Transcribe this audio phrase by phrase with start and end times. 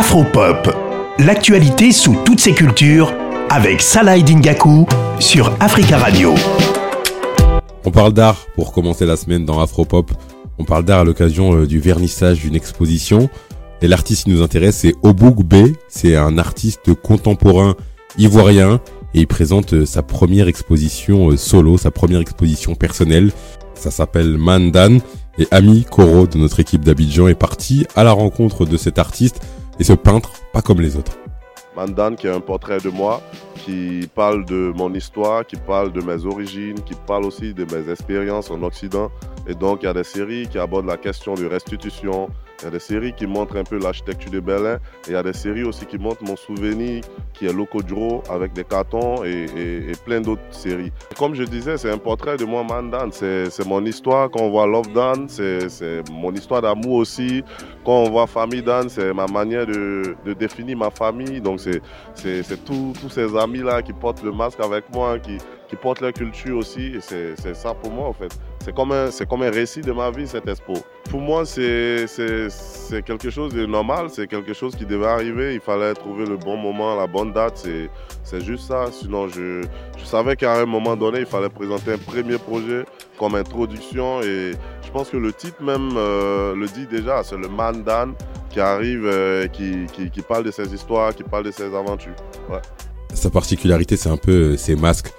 [0.00, 0.74] Afropop,
[1.18, 3.12] l'actualité sous toutes ses cultures
[3.50, 4.86] avec Salah Dingaku
[5.18, 6.32] sur Africa Radio.
[7.84, 10.10] On parle d'art pour commencer la semaine dans Afropop.
[10.58, 13.28] On parle d'art à l'occasion euh, du vernissage d'une exposition.
[13.82, 15.74] Et l'artiste qui nous intéresse, c'est Obouk B.
[15.90, 17.74] C'est un artiste contemporain
[18.16, 18.80] ivoirien
[19.12, 23.32] et il présente euh, sa première exposition euh, solo, sa première exposition personnelle.
[23.74, 25.00] Ça s'appelle Mandan
[25.38, 29.42] et Ami Koro de notre équipe d'Abidjan est parti à la rencontre de cet artiste
[29.80, 31.18] et ce peintre pas comme les autres.
[31.74, 33.22] Mandan qui est un portrait de moi,
[33.54, 37.90] qui parle de mon histoire, qui parle de mes origines, qui parle aussi de mes
[37.90, 39.10] expériences en Occident.
[39.46, 42.28] Et donc il y a des séries qui abordent la question de restitution,
[42.60, 44.78] il y a des séries qui montrent un peu l'architecture de Berlin.
[45.06, 48.52] Et il y a des séries aussi qui montrent mon souvenir, qui est Locodro, avec
[48.52, 50.92] des cartons et, plein d'autres séries.
[51.18, 53.10] Comme je disais, c'est un portrait de moi, Mandan.
[53.12, 54.30] C'est mon histoire.
[54.30, 57.42] Quand on voit Love Dan, c'est mon histoire d'amour aussi.
[57.84, 61.40] Quand on voit Famille Dan, c'est ma manière de, définir ma famille.
[61.40, 65.38] Donc c'est tous ces amis-là qui portent le masque avec moi, qui,
[65.76, 66.96] portent leur culture aussi.
[66.96, 68.38] Et c'est ça pour moi, en fait.
[68.62, 70.74] C'est comme, un, comme un récit de ma vie, cette expo.
[71.08, 72.04] Pour moi, c'est
[73.06, 75.54] quelque chose de normal, c'est quelque chose qui devait arriver.
[75.54, 77.66] Il fallait trouver le bon moment, la bonne date.
[78.22, 78.86] C'est juste ça.
[78.92, 79.62] Sinon, je,
[79.98, 82.84] je savais qu'à un moment donné, il fallait présenter un premier projet
[83.18, 84.20] comme introduction.
[84.20, 84.52] Et
[84.84, 87.22] je pense que le titre même euh, le dit déjà.
[87.22, 88.12] C'est le Mandan
[88.50, 92.16] qui arrive, euh, qui, qui, qui, parle de ses histoires, qui parle de ses aventures.
[93.14, 95.12] Sa particularité, c'est un peu ses masques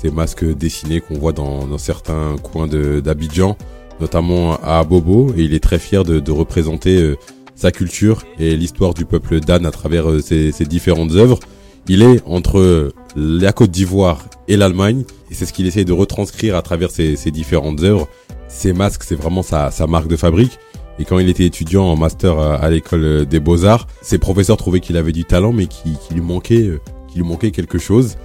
[0.00, 3.56] ces masques dessinés qu'on voit dans, certains coins d'Abidjan,
[4.00, 7.16] notamment à Bobo, et il est très fier de, représenter euh,
[7.56, 11.40] sa culture et l'histoire du peuple d'Anne à travers euh, ses, différentes œuvres.
[11.88, 16.54] Il est entre la Côte d'Ivoire et l'Allemagne, et c'est ce qu'il essaie de retranscrire
[16.54, 18.08] à travers ses, différentes œuvres.
[18.46, 20.58] Ces masques, c'est vraiment sa, marque de fabrique.
[21.00, 24.96] Et quand il était étudiant en master à, l'école des beaux-arts, ses professeurs trouvaient qu'il
[24.96, 28.16] avait du talent, mais qu'il lui manquait, euh, qu'il lui manquait quelque chose.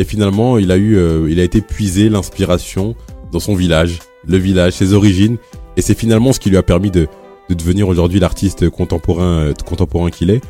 [0.00, 2.96] Et finalement, il a eu, euh, il a été puisé l'inspiration
[3.32, 5.36] dans son village, le village, ses origines.
[5.76, 7.06] Et c'est finalement ce qui lui a permis de,
[7.50, 10.40] de devenir aujourd'hui l'artiste contemporain, euh, contemporain qu'il est.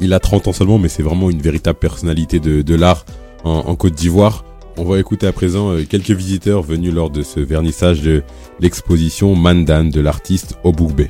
[0.00, 3.04] Il a 30 ans seulement, mais c'est vraiment une véritable personnalité de, de l'art
[3.44, 4.44] en, Côte d'Ivoire.
[4.76, 8.24] On va écouter à présent euh, quelques visiteurs venus lors de ce vernissage de
[8.58, 11.06] l'exposition Mandan de l'artiste Obougbe.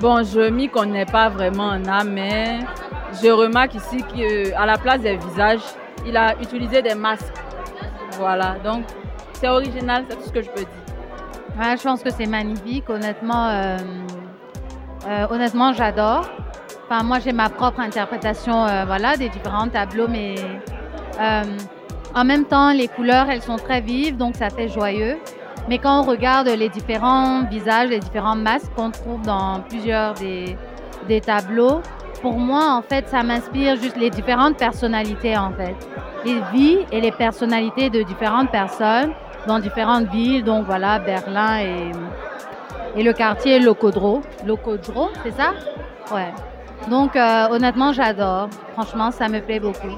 [0.00, 2.60] Bon, je m'y connais pas vraiment en âme, mais
[3.20, 5.62] je remarque ici qu'à la place des visages,
[6.06, 7.34] il a utilisé des masques.
[8.18, 8.84] Voilà, donc
[9.34, 11.76] c'est original, c'est tout ce que je peux dire.
[11.76, 13.48] je pense que c'est magnifique, honnêtement.
[13.48, 13.76] Euh,
[15.06, 16.28] euh, honnêtement, j'adore.
[16.84, 20.34] Enfin, moi, j'ai ma propre interprétation euh, voilà, des différents tableaux, mais
[22.14, 25.18] en même temps, les couleurs, elles sont très vives, donc ça fait joyeux.
[25.68, 31.20] Mais quand on regarde les différents visages, les différents masques qu'on trouve dans plusieurs des
[31.20, 31.82] tableaux,
[32.20, 35.76] pour moi, en fait, ça m'inspire juste les différentes personnalités, en fait.
[36.24, 39.12] Les vies et les personnalités de différentes personnes
[39.46, 44.22] dans différentes villes, donc voilà, Berlin et, et le quartier Locodro.
[44.46, 45.54] Locodro, c'est ça?
[46.12, 46.32] Ouais.
[46.90, 48.48] Donc, euh, honnêtement, j'adore.
[48.72, 49.96] Franchement, ça me plaît beaucoup.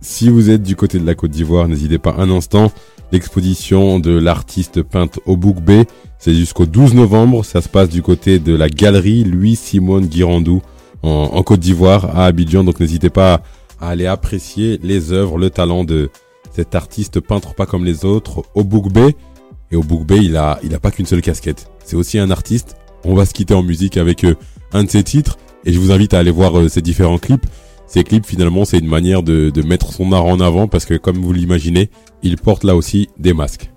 [0.00, 2.70] Si vous êtes du côté de la Côte d'Ivoire, n'hésitez pas un instant.
[3.10, 5.70] L'exposition de l'artiste peinte B,
[6.18, 7.44] c'est jusqu'au 12 novembre.
[7.44, 10.62] Ça se passe du côté de la galerie Louis-Simone Guirandou
[11.04, 12.64] en, Côte d'Ivoire, à Abidjan.
[12.64, 13.42] Donc n'hésitez pas
[13.80, 16.10] à aller apprécier les œuvres, le talent de
[16.52, 19.10] cet artiste peintre pas comme les autres, Obougbe.
[19.70, 21.68] Et Obougbe, il a, il a pas qu'une seule casquette.
[21.84, 22.76] C'est aussi un artiste.
[23.04, 24.34] On va se quitter en musique avec euh,
[24.72, 25.36] un de ses titres.
[25.64, 27.46] Et je vous invite à aller voir euh, ses différents clips.
[27.86, 31.18] Ces clips, finalement, c'est une manière de, mettre son art en avant parce que, comme
[31.18, 31.90] vous l'imaginez,
[32.22, 33.70] il porte là aussi des masques.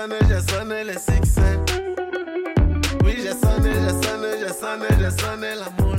[0.00, 1.58] Sonné, j'ai sonné, les succès.
[3.04, 5.89] Oui, j'ai sonné, j'ai sonné, j'ai sonné, j'ai sonné la